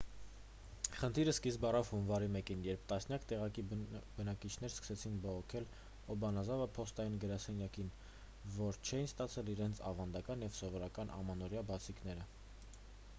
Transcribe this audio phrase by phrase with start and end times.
[0.99, 5.69] խնդիրը սկիզբ առավ հունվարի 1-ին երբ տասնյակ տեղացի բնակիչներ սկսեցին բողոքել
[6.15, 7.93] օբանազավա փոստային գրասենյակին
[8.59, 12.27] որ չէին ստացել իրենց ավանդական և սովորական ամանորյա բացիկները